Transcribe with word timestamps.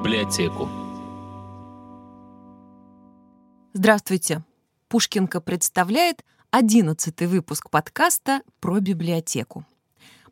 библиотеку. 0.00 0.66
Здравствуйте. 3.74 4.42
Пушкинка 4.88 5.42
представляет 5.42 6.24
одиннадцатый 6.50 7.26
выпуск 7.26 7.68
подкаста 7.68 8.40
про 8.60 8.80
библиотеку. 8.80 9.66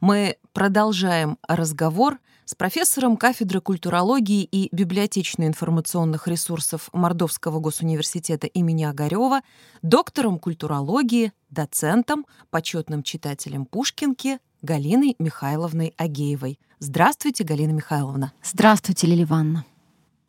Мы 0.01 0.39
продолжаем 0.55 1.37
разговор 1.47 2.19
с 2.47 2.55
профессором 2.55 3.19
кафедры 3.19 3.61
культурологии 3.61 4.43
и 4.43 4.75
библиотечно-информационных 4.75 6.29
ресурсов 6.29 6.89
Мордовского 6.95 7.61
госуниверситета 7.61 8.47
имени 8.47 8.85
Огарева, 8.85 9.43
доктором 9.83 10.39
культурологии, 10.39 11.35
доцентом, 11.51 12.25
почетным 12.49 13.03
читателем 13.03 13.67
Пушкинки 13.67 14.39
Галиной 14.63 15.15
Михайловной 15.19 15.95
Агеевой. 15.97 16.59
Здравствуйте, 16.81 17.45
Галина 17.45 17.73
Михайловна. 17.73 18.33
Здравствуйте, 18.43 19.07
Лилия 19.07 19.25
Ивановна. 19.25 19.65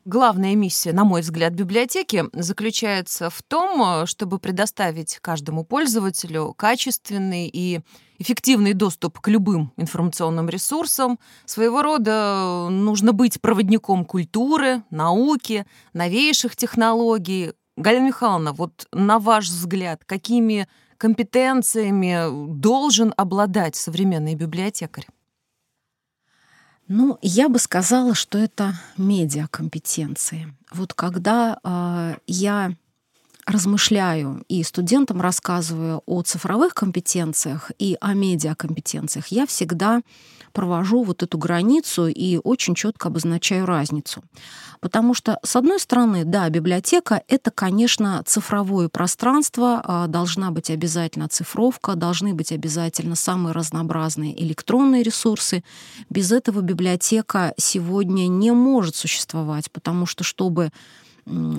Главная 0.06 0.56
миссия, 0.56 0.94
на 0.94 1.04
мой 1.04 1.22
взгляд, 1.22 1.54
библиотеки 1.54 2.26
заключается 2.34 3.30
в 3.30 3.42
том, 3.44 4.06
чтобы 4.06 4.40
предоставить 4.40 5.18
каждому 5.20 5.64
пользователю 5.64 6.54
качественный 6.56 7.50
и 7.52 7.82
эффективный 8.18 8.74
доступ 8.74 9.20
к 9.20 9.28
любым 9.28 9.74
информационным 9.78 10.48
ресурсам. 10.48 11.20
Своего 11.46 11.82
рода 11.82 12.68
нужно 12.70 13.14
быть 13.14 13.42
проводником 13.42 14.06
культуры, 14.06 14.84
науки, 14.90 15.66
новейших 15.94 16.56
технологий. 16.56 17.54
Галина 17.78 18.08
Михайловна, 18.08 18.54
вот 18.54 18.88
на 18.92 19.20
ваш 19.20 19.48
взгляд, 19.48 20.04
какими 20.06 20.68
компетенциями 21.00 22.54
должен 22.60 23.14
обладать 23.18 23.76
современный 23.76 24.36
библиотекарь? 24.36 25.08
Ну, 26.88 27.18
я 27.22 27.50
бы 27.50 27.58
сказала, 27.60 28.14
что 28.14 28.38
это 28.38 28.74
медиакомпетенции. 28.98 30.54
Вот 30.72 30.94
когда 30.94 31.60
э, 31.64 32.16
я 32.28 32.76
размышляю 33.50 34.44
и 34.48 34.64
студентам 34.64 35.22
рассказываю 35.22 36.02
о 36.06 36.22
цифровых 36.22 36.74
компетенциях 36.74 37.72
и 37.80 37.98
о 38.00 38.14
медиакомпетенциях, 38.14 39.28
я 39.28 39.46
всегда 39.46 40.02
провожу 40.52 41.04
вот 41.04 41.24
эту 41.24 41.38
границу 41.38 42.08
и 42.08 42.40
очень 42.44 42.76
четко 42.76 43.10
обозначаю 43.10 43.66
разницу. 43.66 44.24
Потому 44.82 45.14
что, 45.14 45.40
с 45.44 45.56
одной 45.56 45.80
стороны, 45.80 46.24
да, 46.26 46.50
библиотека— 46.50 47.22
это, 47.28 47.52
конечно, 47.52 48.24
цифровое 48.26 48.90
пространство, 48.90 49.82
а, 49.84 50.08
должна 50.08 50.52
быть 50.52 50.70
обязательно 50.70 51.28
цифровка, 51.28 51.96
должны 51.96 52.34
быть 52.34 52.52
обязательно 52.52 53.16
самые 53.16 53.54
разнообразные 53.54 54.42
электронные 54.42 55.04
ресурсы. 55.04 55.64
Без 56.10 56.32
этого 56.32 56.62
библиотека 56.62 57.54
сегодня 57.58 58.28
не 58.28 58.52
может 58.52 58.96
существовать, 58.96 59.72
потому 59.72 60.06
что, 60.06 60.24
чтобы 60.24 60.72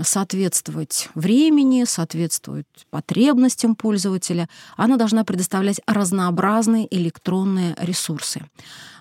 соответствовать 0.02 1.08
времени, 1.14 1.84
соответствовать 1.84 2.66
потребностям 2.90 3.74
пользователя, 3.74 4.48
она 4.76 4.96
должна 4.96 5.24
предоставлять 5.24 5.80
разнообразные 5.86 6.86
электронные 6.94 7.74
ресурсы. 7.78 8.42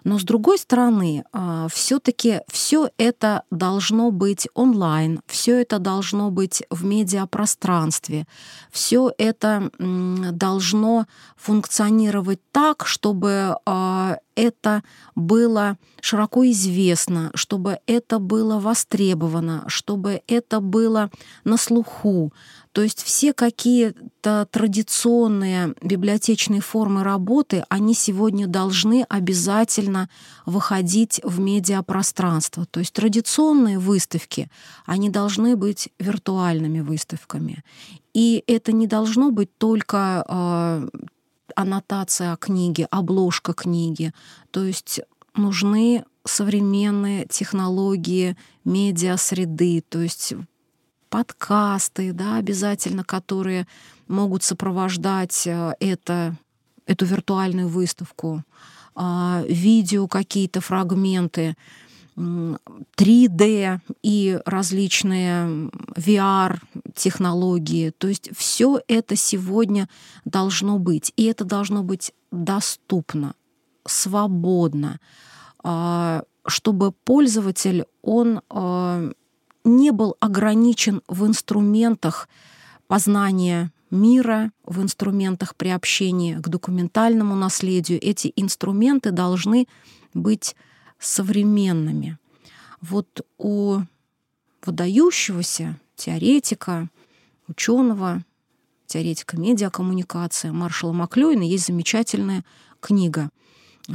Но 0.04 0.18
с 0.18 0.24
другой 0.24 0.58
стороны, 0.58 1.24
а, 1.34 1.68
все-таки 1.70 2.42
все 2.48 2.90
это 2.98 3.44
должно 3.52 4.12
быть 4.12 4.48
онлайн, 4.54 5.22
все 5.28 5.62
это 5.62 5.80
должно 5.80 6.32
быть 6.32 6.64
в 6.70 6.86
медиапространстве, 6.86 8.26
все 8.72 9.12
это 9.18 9.70
должно 9.78 11.06
функционировать 11.36 12.40
так, 12.52 12.86
чтобы 12.86 13.58
а, 13.66 14.18
это 14.40 14.84
было 15.16 15.78
широко 16.00 16.50
известно, 16.50 17.30
чтобы 17.34 17.80
это 17.88 18.20
было 18.20 18.58
востребовано, 18.58 19.66
чтобы 19.68 20.22
это 20.28 20.62
было 20.62 21.12
на 21.44 21.58
слуху. 21.58 22.34
То 22.72 22.82
есть 22.82 23.04
все 23.04 23.34
какие-то 23.34 24.48
традиционные 24.50 25.76
библиотечные 25.82 26.62
формы 26.62 27.04
работы, 27.04 27.66
они 27.68 27.94
сегодня 27.94 28.48
должны 28.48 29.06
обязательно 29.10 30.10
выходить 30.46 31.20
в 31.26 31.42
медиапространство. 31.42 32.66
То 32.66 32.80
есть 32.80 32.94
традиционные 32.94 33.78
выставки, 33.78 34.50
они 34.86 35.10
должны 35.10 35.58
быть 35.58 35.90
виртуальными 36.00 36.80
выставками. 36.80 37.62
И 38.14 38.42
это 38.48 38.72
не 38.72 38.88
должно 38.88 39.32
быть 39.32 39.50
только 39.58 40.24
э, 40.30 40.88
аннотация 41.56 42.36
книги, 42.38 42.88
обложка 42.90 43.54
книги. 43.54 44.14
То 44.52 44.64
есть 44.64 45.02
нужны 45.36 46.04
современные 46.26 47.26
технологии 47.28 48.36
медиа-среды, 48.66 49.84
то 49.88 50.00
есть 50.00 50.34
подкасты, 51.10 52.14
да, 52.14 52.38
обязательно, 52.38 53.04
которые 53.04 53.68
могут 54.08 54.44
сопровождать 54.44 55.48
э, 55.48 55.74
это, 55.80 56.36
эту 56.86 57.06
виртуальную 57.06 57.68
выставку, 57.68 58.44
а, 58.96 59.44
видео 59.48 60.08
какие-то 60.08 60.62
фрагменты, 60.62 61.56
3D 62.20 63.80
и 64.04 64.40
различные 64.46 65.70
VR-технологии. 65.96 67.92
То 67.92 68.08
есть 68.08 68.30
все 68.36 68.82
это 68.88 69.16
сегодня 69.16 69.88
должно 70.26 70.80
быть. 70.80 71.14
И 71.16 71.26
это 71.26 71.46
должно 71.46 71.84
быть 71.84 72.14
доступно, 72.32 73.36
свободно, 73.86 75.00
а, 75.64 76.24
чтобы 76.46 76.92
пользователь, 76.92 77.86
он 78.02 78.42
а, 78.50 79.12
не 79.64 79.92
был 79.92 80.18
ограничен 80.20 81.02
в 81.08 81.26
инструментах 81.26 82.28
познания 82.88 83.72
мира, 83.92 84.52
в 84.66 84.82
инструментах 84.82 85.56
приобщения 85.56 86.40
к 86.40 86.50
документальному 86.50 87.36
наследию. 87.36 88.00
Эти 88.02 88.34
инструменты 88.36 89.12
должны 89.12 89.68
быть 90.14 90.56
современными. 91.00 92.18
Вот 92.82 93.22
у 93.38 93.80
выдающегося 94.66 95.78
теоретика, 95.96 96.90
ученого, 97.48 98.24
теоретика 98.86 99.38
медиакоммуникации 99.38 100.52
Маршала 100.52 100.94
Маклюина 100.94 101.44
есть 101.44 101.68
замечательная 101.68 102.44
книга 102.80 103.30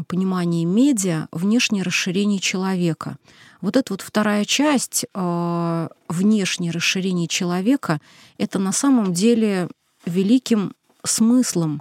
понимание 0.08 0.64
медиа, 0.64 1.28
внешнее 1.30 1.84
расширение 1.84 2.40
человека. 2.40 3.16
Вот 3.60 3.76
эта 3.76 3.92
вот 3.92 4.02
вторая 4.02 4.44
часть, 4.44 5.06
э, 5.14 5.88
внешнее 6.08 6.72
расширение 6.72 7.28
человека, 7.28 8.00
это 8.36 8.58
на 8.58 8.72
самом 8.72 9.12
деле 9.12 9.68
великим 10.04 10.74
смыслом 11.04 11.80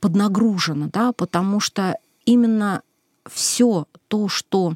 поднагружено, 0.00 0.88
да, 0.92 1.12
потому 1.12 1.60
что 1.60 1.98
именно 2.30 2.82
все 3.26 3.86
то, 4.08 4.28
что 4.28 4.74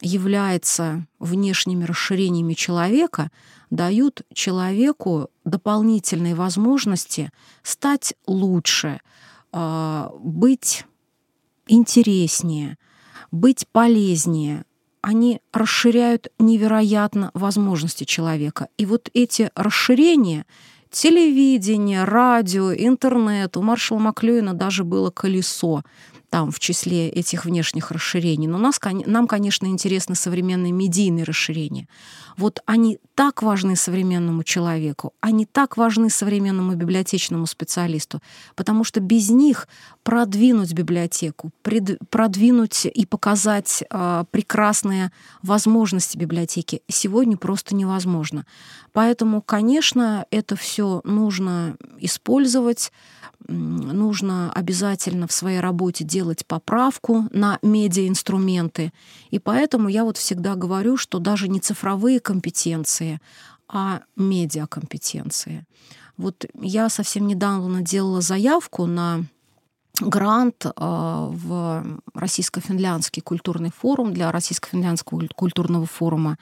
является 0.00 1.06
внешними 1.18 1.84
расширениями 1.84 2.54
человека, 2.54 3.30
дают 3.70 4.22
человеку 4.34 5.30
дополнительные 5.44 6.34
возможности 6.34 7.30
стать 7.62 8.14
лучше, 8.26 9.00
а, 9.52 10.12
быть 10.18 10.84
интереснее, 11.66 12.76
быть 13.30 13.66
полезнее. 13.72 14.64
Они 15.00 15.40
расширяют 15.52 16.28
невероятно 16.38 17.30
возможности 17.34 18.04
человека. 18.04 18.68
И 18.76 18.84
вот 18.86 19.08
эти 19.14 19.50
расширения 19.54 20.44
телевидение, 20.90 22.04
радио, 22.04 22.72
интернет. 22.72 23.56
У 23.56 23.62
маршала 23.62 23.98
Маклюина 23.98 24.52
даже 24.54 24.84
было 24.84 25.10
колесо 25.10 25.82
там 26.32 26.50
в 26.50 26.58
числе 26.60 27.10
этих 27.10 27.44
внешних 27.44 27.90
расширений. 27.90 28.48
Но 28.48 28.56
нас, 28.56 28.80
нам, 29.04 29.26
конечно, 29.26 29.66
интересны 29.66 30.14
современные 30.14 30.72
медийные 30.72 31.24
расширения. 31.24 31.88
Вот 32.38 32.62
они 32.64 32.98
так 33.14 33.42
важны 33.42 33.76
современному 33.76 34.42
человеку, 34.42 35.12
они 35.20 35.44
так 35.44 35.76
важны 35.76 36.08
современному 36.08 36.74
библиотечному 36.74 37.44
специалисту, 37.44 38.22
потому 38.54 38.82
что 38.82 39.00
без 39.00 39.28
них 39.28 39.68
продвинуть 40.04 40.72
библиотеку, 40.72 41.50
продвинуть 42.08 42.86
и 42.86 43.04
показать 43.04 43.84
э, 43.90 44.24
прекрасные 44.30 45.12
возможности 45.42 46.16
библиотеки 46.16 46.80
сегодня 46.88 47.36
просто 47.36 47.74
невозможно. 47.74 48.46
Поэтому, 48.94 49.42
конечно, 49.42 50.24
это 50.30 50.56
все 50.56 51.02
нужно 51.04 51.76
использовать 51.98 52.90
нужно 53.48 54.52
обязательно 54.52 55.26
в 55.26 55.32
своей 55.32 55.60
работе 55.60 56.04
делать 56.04 56.46
поправку 56.46 57.28
на 57.30 57.58
медиаинструменты. 57.62 58.92
И 59.30 59.38
поэтому 59.38 59.88
я 59.88 60.04
вот 60.04 60.16
всегда 60.16 60.54
говорю, 60.54 60.96
что 60.96 61.18
даже 61.18 61.48
не 61.48 61.60
цифровые 61.60 62.20
компетенции, 62.20 63.20
а 63.68 64.02
медиакомпетенции. 64.16 65.64
Вот 66.16 66.46
я 66.60 66.88
совсем 66.88 67.26
недавно 67.26 67.80
делала 67.80 68.20
заявку 68.20 68.86
на 68.86 69.24
грант 70.08 70.66
в 70.76 72.00
Российско-финляндский 72.14 73.22
культурный 73.22 73.70
форум 73.70 74.12
для 74.12 74.30
Российско-финляндского 74.32 75.28
культурного 75.34 75.86
форума. 75.86 76.38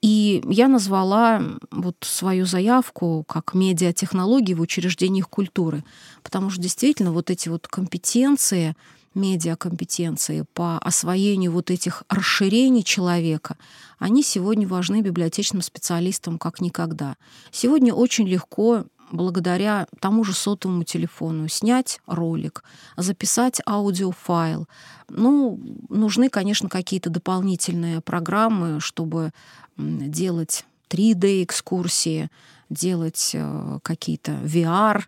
И 0.00 0.42
я 0.48 0.68
назвала 0.68 1.42
вот 1.70 1.96
свою 2.00 2.46
заявку 2.46 3.24
как 3.28 3.54
медиатехнологии 3.54 4.54
в 4.54 4.60
учреждениях 4.60 5.28
культуры, 5.28 5.84
потому 6.22 6.50
что 6.50 6.60
действительно 6.60 7.12
вот 7.12 7.30
эти 7.30 7.48
вот 7.48 7.68
компетенции, 7.68 8.74
медиакомпетенции 9.14 10.46
по 10.54 10.78
освоению 10.78 11.52
вот 11.52 11.70
этих 11.70 12.02
расширений 12.08 12.82
человека, 12.82 13.58
они 13.98 14.22
сегодня 14.22 14.66
важны 14.66 15.02
библиотечным 15.02 15.60
специалистам 15.60 16.38
как 16.38 16.60
никогда. 16.60 17.16
Сегодня 17.50 17.92
очень 17.92 18.26
легко 18.26 18.84
благодаря 19.12 19.86
тому 20.00 20.24
же 20.24 20.32
сотовому 20.32 20.84
телефону 20.84 21.48
снять 21.48 22.00
ролик, 22.06 22.64
записать 22.96 23.60
аудиофайл. 23.66 24.66
Ну, 25.08 25.60
нужны, 25.88 26.28
конечно, 26.28 26.68
какие-то 26.68 27.10
дополнительные 27.10 28.00
программы, 28.00 28.80
чтобы 28.80 29.32
делать 29.76 30.64
3D-экскурсии, 30.88 32.28
делать 32.68 33.30
э, 33.34 33.78
какие-то 33.82 34.32
VR 34.32 35.04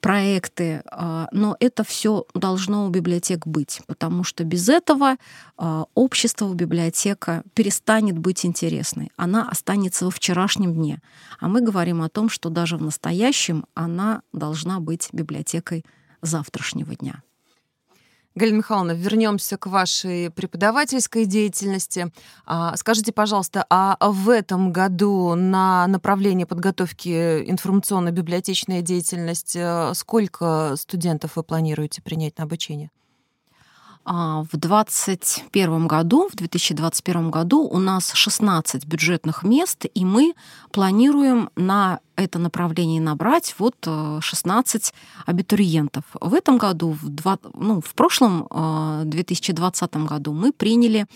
проекты, 0.00 0.82
а, 0.90 1.28
но 1.32 1.56
это 1.60 1.84
все 1.84 2.26
должно 2.34 2.86
у 2.86 2.88
библиотек 2.88 3.46
быть, 3.46 3.80
потому 3.86 4.24
что 4.24 4.44
без 4.44 4.68
этого 4.68 5.16
а, 5.56 5.86
общество 5.94 6.52
библиотека 6.52 7.42
перестанет 7.54 8.18
быть 8.18 8.44
интересной. 8.44 9.10
Она 9.16 9.48
останется 9.48 10.04
во 10.04 10.10
вчерашнем 10.10 10.74
дне. 10.74 11.00
А 11.38 11.48
мы 11.48 11.60
говорим 11.60 12.02
о 12.02 12.08
том, 12.08 12.28
что 12.28 12.48
даже 12.48 12.76
в 12.76 12.82
настоящем 12.82 13.64
она 13.74 14.22
должна 14.32 14.80
быть 14.80 15.08
библиотекой 15.12 15.84
завтрашнего 16.22 16.94
дня. 16.94 17.22
Галина 18.34 18.58
Михайловна, 18.58 18.92
вернемся 18.92 19.58
к 19.58 19.66
вашей 19.66 20.30
преподавательской 20.30 21.26
деятельности. 21.26 22.10
А, 22.46 22.74
скажите, 22.76 23.12
пожалуйста, 23.12 23.66
а 23.68 23.96
в 24.00 24.30
этом 24.30 24.72
году 24.72 25.34
на 25.34 25.86
направление 25.86 26.46
подготовки 26.46 27.42
информационно-библиотечная 27.50 28.80
деятельность 28.80 29.54
э, 29.54 29.92
сколько 29.94 30.74
студентов 30.76 31.36
вы 31.36 31.42
планируете 31.42 32.00
принять 32.00 32.38
на 32.38 32.44
обучение? 32.44 32.90
А, 34.04 34.44
в 34.50 34.56
2021 34.56 35.86
году, 35.86 36.28
в 36.28 36.34
2021 36.34 37.30
году 37.30 37.68
у 37.68 37.78
нас 37.78 38.12
16 38.12 38.86
бюджетных 38.86 39.42
мест, 39.42 39.84
и 39.92 40.04
мы 40.04 40.34
планируем 40.72 41.50
на 41.54 42.00
это 42.16 42.38
направление 42.38 43.00
набрать 43.00 43.54
вот 43.58 43.76
16 43.84 44.92
э, 44.94 45.22
абитуриентов. 45.26 46.04
В 46.20 46.34
этом 46.34 46.58
году, 46.58 46.90
в, 46.90 47.08
два, 47.08 47.38
ну, 47.54 47.80
в 47.80 47.94
прошлом 47.94 48.48
2020 49.04 49.90
э, 49.94 49.98
году 50.04 50.32
мы 50.32 50.52
приняли 50.52 51.06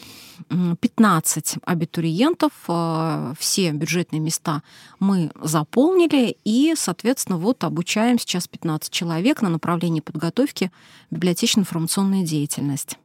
15 0.48 1.56
абитуриентов, 1.62 2.52
э, 2.68 3.34
все 3.38 3.72
бюджетные 3.72 4.20
места 4.20 4.62
мы 4.98 5.30
заполнили, 5.40 6.36
и, 6.44 6.74
соответственно, 6.76 7.38
вот 7.38 7.64
обучаем 7.64 8.18
сейчас 8.18 8.48
15 8.48 8.90
человек 8.90 9.42
на 9.42 9.48
направлении 9.48 10.00
подготовки 10.00 10.70
библиотечно-информационной 11.10 12.24
деятельности. 12.24 12.96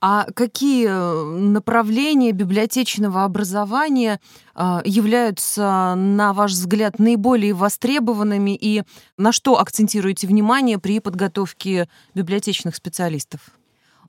А 0.00 0.26
какие 0.34 0.88
э, 0.88 1.38
направления 1.38 2.32
библиотечного 2.32 3.24
образования 3.24 4.20
а, 4.54 4.82
являются, 4.84 5.94
на 5.96 6.34
ваш 6.34 6.52
взгляд, 6.52 6.98
наиболее 6.98 7.54
востребованными 7.54 8.54
и 8.54 8.82
на 9.16 9.32
что 9.32 9.58
акцентируете 9.58 10.26
внимание 10.26 10.78
при 10.78 11.00
подготовке 11.00 11.88
библиотечных 12.14 12.76
специалистов? 12.76 13.40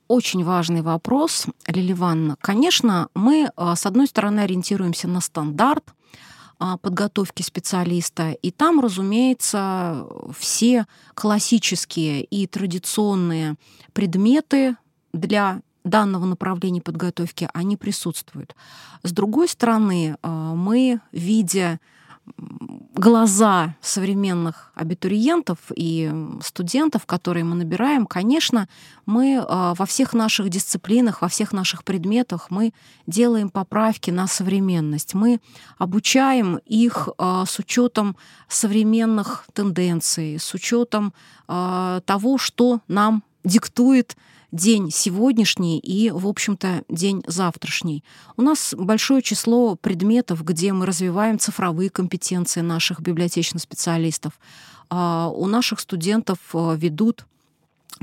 Очень 0.09 0.43
важный 0.43 0.81
вопрос, 0.81 1.47
Лили. 1.67 1.95
Конечно, 2.41 3.07
мы, 3.13 3.49
а, 3.55 3.77
с 3.77 3.85
одной 3.85 4.07
стороны, 4.07 4.41
ориентируемся 4.41 5.07
на 5.07 5.21
стандарт, 5.21 5.93
подготовки 6.81 7.43
специалиста. 7.43 8.31
И 8.31 8.49
там, 8.49 8.79
разумеется, 8.79 10.07
все 10.35 10.87
классические 11.13 12.23
и 12.23 12.47
традиционные 12.47 13.57
предметы 13.93 14.75
для 15.13 15.61
данного 15.87 16.25
направления 16.25 16.81
подготовки, 16.81 17.49
они 17.53 17.77
присутствуют. 17.77 18.55
С 19.03 19.11
другой 19.11 19.47
стороны, 19.47 20.17
а, 20.21 20.53
мы, 20.53 21.01
видя 21.11 21.79
глаза 22.93 23.75
современных 23.79 24.71
абитуриентов 24.75 25.59
и 25.75 26.11
студентов, 26.41 27.05
которые 27.05 27.43
мы 27.43 27.55
набираем, 27.55 28.05
конечно, 28.05 28.67
мы 29.05 29.43
а, 29.47 29.73
во 29.75 29.85
всех 29.85 30.13
наших 30.13 30.49
дисциплинах, 30.49 31.21
во 31.21 31.27
всех 31.27 31.53
наших 31.53 31.83
предметах 31.83 32.47
мы 32.49 32.73
делаем 33.05 33.49
поправки 33.49 34.11
на 34.11 34.27
современность. 34.27 35.13
Мы 35.13 35.39
обучаем 35.77 36.57
их 36.65 37.09
а, 37.17 37.45
с 37.45 37.59
учетом 37.59 38.17
современных 38.47 39.45
тенденций, 39.53 40.39
с 40.39 40.53
учетом 40.53 41.13
того, 41.47 42.37
что 42.37 42.81
нам 42.89 43.23
диктует 43.45 44.17
день 44.51 44.91
сегодняшний 44.91 45.79
и, 45.79 46.09
в 46.09 46.27
общем-то, 46.27 46.83
день 46.89 47.23
завтрашний. 47.27 48.03
У 48.37 48.41
нас 48.41 48.73
большое 48.77 49.21
число 49.21 49.75
предметов, 49.75 50.43
где 50.43 50.73
мы 50.73 50.85
развиваем 50.85 51.39
цифровые 51.39 51.89
компетенции 51.89 52.61
наших 52.61 53.01
библиотечных 53.01 53.61
специалистов. 53.61 54.39
А 54.89 55.29
у 55.29 55.47
наших 55.47 55.79
студентов 55.79 56.39
э, 56.53 56.75
ведут 56.77 57.25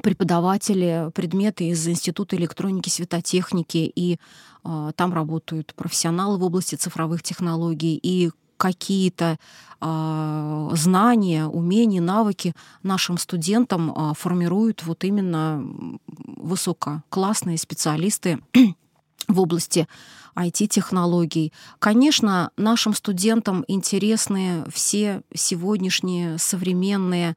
преподаватели 0.02 1.10
предметы 1.14 1.68
из 1.68 1.86
Института 1.88 2.36
электроники, 2.36 2.88
светотехники, 2.88 3.90
и 3.94 4.18
э, 4.64 4.92
там 4.94 5.14
работают 5.14 5.72
профессионалы 5.74 6.36
в 6.36 6.44
области 6.44 6.74
цифровых 6.74 7.22
технологий, 7.22 7.98
и 8.02 8.30
какие-то 8.56 9.38
э, 9.80 10.70
знания, 10.72 11.46
умения, 11.46 12.00
навыки 12.00 12.54
нашим 12.82 13.18
студентам 13.18 13.90
э, 13.90 14.14
формируют 14.14 14.82
вот 14.84 15.04
именно 15.04 15.64
высококлассные 16.36 17.58
специалисты 17.58 18.40
в 19.28 19.40
области 19.40 19.88
IT-технологий. 20.36 21.52
Конечно, 21.78 22.50
нашим 22.56 22.94
студентам 22.94 23.64
интересны 23.68 24.64
все 24.72 25.22
сегодняшние 25.34 26.38
современные 26.38 27.36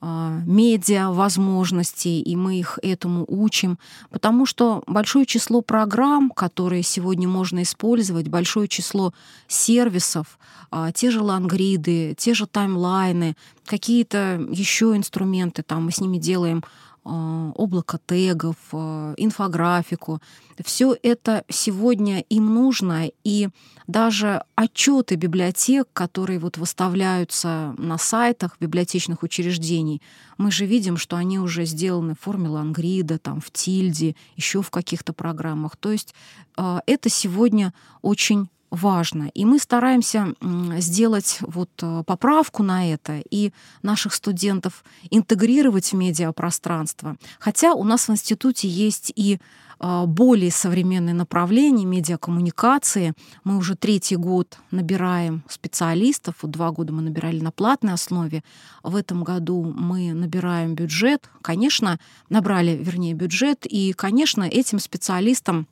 а, 0.00 0.40
медиа 0.46 1.10
возможностей, 1.10 2.22
и 2.22 2.36
мы 2.36 2.60
их 2.60 2.78
этому 2.82 3.24
учим, 3.26 3.78
потому 4.10 4.46
что 4.46 4.84
большое 4.86 5.26
число 5.26 5.60
программ, 5.60 6.30
которые 6.30 6.84
сегодня 6.84 7.26
можно 7.26 7.62
использовать, 7.62 8.28
большое 8.28 8.68
число 8.68 9.12
сервисов, 9.48 10.38
а, 10.70 10.92
те 10.92 11.10
же 11.10 11.20
лангриды, 11.20 12.14
те 12.16 12.34
же 12.34 12.46
таймлайны, 12.46 13.36
какие-то 13.66 14.40
еще 14.50 14.96
инструменты, 14.96 15.64
там 15.64 15.86
мы 15.86 15.90
с 15.90 16.00
ними 16.00 16.18
делаем 16.18 16.62
облако 17.08 17.98
тегов, 18.04 18.56
а, 18.72 19.14
инфографику. 19.16 20.20
Все 20.64 20.96
это 21.02 21.44
сегодня 21.48 22.20
им 22.20 22.52
нужно, 22.54 23.10
и 23.24 23.48
даже 23.86 24.42
отчеты 24.54 25.14
библиотек, 25.14 25.88
которые 25.92 26.38
вот 26.38 26.58
выставляются 26.58 27.74
на 27.78 27.96
сайтах 27.98 28.56
библиотечных 28.60 29.22
учреждений, 29.22 30.02
мы 30.36 30.50
же 30.50 30.66
видим, 30.66 30.96
что 30.96 31.16
они 31.16 31.38
уже 31.38 31.64
сделаны 31.64 32.14
в 32.14 32.20
форме 32.20 32.48
лангрида, 32.48 33.18
там, 33.18 33.40
в 33.40 33.50
тильде, 33.50 34.14
еще 34.36 34.62
в 34.62 34.70
каких-то 34.70 35.12
программах. 35.12 35.76
То 35.76 35.92
есть 35.92 36.14
а, 36.56 36.82
это 36.86 37.08
сегодня 37.08 37.72
очень 38.02 38.48
важно. 38.70 39.30
И 39.34 39.44
мы 39.44 39.58
стараемся 39.58 40.34
сделать 40.78 41.38
вот 41.40 41.70
э, 41.82 42.02
поправку 42.06 42.62
на 42.62 42.92
это 42.92 43.22
и 43.30 43.52
наших 43.82 44.14
студентов 44.14 44.84
интегрировать 45.10 45.92
в 45.92 45.96
медиапространство. 45.96 47.16
Хотя 47.38 47.74
у 47.74 47.84
нас 47.84 48.08
в 48.08 48.12
институте 48.12 48.68
есть 48.68 49.12
и 49.16 49.38
э, 49.80 50.04
более 50.06 50.50
современные 50.50 51.14
направления 51.14 51.86
медиакоммуникации. 51.86 53.14
Мы 53.44 53.56
уже 53.56 53.74
третий 53.74 54.16
год 54.16 54.58
набираем 54.70 55.44
специалистов. 55.48 56.36
Вот 56.42 56.50
два 56.50 56.70
года 56.70 56.92
мы 56.92 57.02
набирали 57.02 57.40
на 57.40 57.50
платной 57.50 57.94
основе. 57.94 58.42
В 58.82 58.96
этом 58.96 59.24
году 59.24 59.64
мы 59.64 60.12
набираем 60.12 60.74
бюджет. 60.74 61.30
Конечно, 61.42 61.98
набрали, 62.28 62.76
вернее, 62.76 63.14
бюджет. 63.14 63.64
И, 63.64 63.92
конечно, 63.92 64.42
этим 64.42 64.78
специалистам 64.78 65.66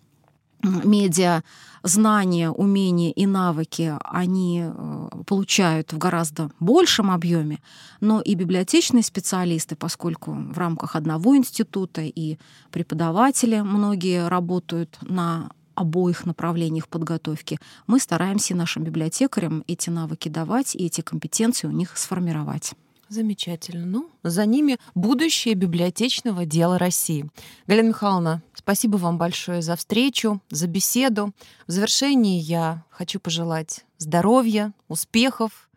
медиа 0.62 1.42
знания, 1.82 2.50
умения 2.50 3.12
и 3.12 3.26
навыки 3.26 3.94
они 4.04 4.64
э, 4.66 5.08
получают 5.26 5.92
в 5.92 5.98
гораздо 5.98 6.50
большем 6.60 7.10
объеме, 7.10 7.60
но 8.00 8.20
и 8.20 8.34
библиотечные 8.34 9.02
специалисты, 9.02 9.76
поскольку 9.76 10.32
в 10.32 10.58
рамках 10.58 10.96
одного 10.96 11.36
института 11.36 12.02
и 12.02 12.38
преподаватели 12.70 13.60
многие 13.60 14.28
работают 14.28 14.98
на 15.02 15.50
обоих 15.74 16.24
направлениях 16.24 16.88
подготовки, 16.88 17.58
мы 17.86 18.00
стараемся 18.00 18.56
нашим 18.56 18.82
библиотекарям 18.82 19.62
эти 19.66 19.90
навыки 19.90 20.28
давать 20.28 20.74
и 20.74 20.86
эти 20.86 21.02
компетенции 21.02 21.68
у 21.68 21.72
них 21.72 21.96
сформировать. 21.96 22.74
Замечательно. 23.08 23.86
Ну, 23.86 24.10
за 24.22 24.46
ними 24.46 24.78
будущее 24.94 25.54
библиотечного 25.54 26.44
дела 26.44 26.78
России. 26.78 27.30
Галина 27.66 27.88
Михайловна, 27.88 28.42
спасибо 28.52 28.96
вам 28.96 29.16
большое 29.16 29.62
за 29.62 29.76
встречу, 29.76 30.40
за 30.50 30.66
беседу. 30.66 31.32
В 31.66 31.72
завершении 31.72 32.40
я 32.40 32.84
хочу 32.90 33.20
пожелать 33.20 33.84
здоровья, 33.98 34.72
успехов, 34.88 35.70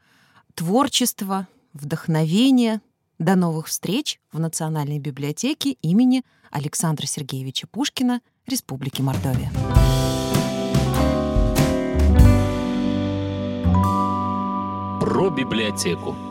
творчества, 0.55 1.47
вдохновения. 1.73 2.81
До 3.19 3.35
новых 3.35 3.67
встреч 3.67 4.17
в 4.31 4.39
Национальной 4.39 4.97
библиотеке 4.97 5.71
имени 5.81 6.23
Александра 6.51 7.05
Сергеевича 7.05 7.67
Пушкина 7.67 8.21
Республики 8.47 9.01
Мордовия. 9.01 9.51
Про 15.01 15.29
библиотеку. 15.31 16.28